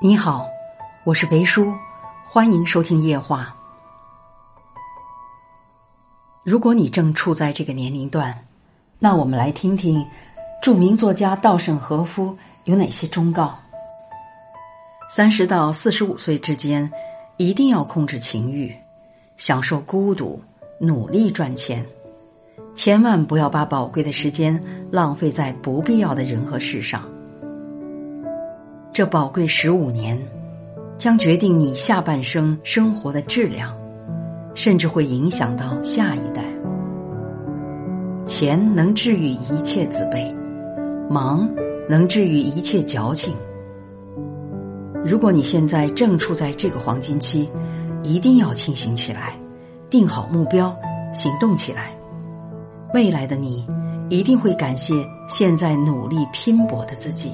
[0.00, 0.46] 你好，
[1.02, 1.74] 我是维叔，
[2.24, 3.52] 欢迎收听夜话。
[6.44, 8.32] 如果你正处在这个年龄段，
[9.00, 10.06] 那我们来听听
[10.62, 13.58] 著名作家稻盛和夫有哪些忠告。
[15.10, 16.88] 三十到四十五岁之间，
[17.36, 18.72] 一定要控制情欲，
[19.36, 20.40] 享受孤独，
[20.78, 21.84] 努力赚钱，
[22.72, 24.62] 千万不要把宝贵的时间
[24.92, 27.02] 浪费在不必要的人和事上。
[28.98, 30.20] 这宝贵十五年，
[30.96, 33.72] 将决定你下半生生活的质量，
[34.56, 36.42] 甚至会影响到下一代。
[38.26, 40.34] 钱能治愈一切自卑，
[41.08, 41.48] 忙
[41.88, 43.36] 能治愈一切矫情。
[45.04, 47.48] 如果你现在正处在这个黄金期，
[48.02, 49.38] 一定要清醒起来，
[49.88, 50.76] 定好目标，
[51.14, 51.92] 行动起来。
[52.94, 53.64] 未来的你，
[54.08, 54.92] 一定会感谢
[55.28, 57.32] 现在努力拼搏的自己。